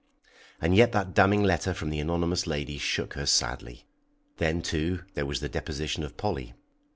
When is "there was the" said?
5.13-5.47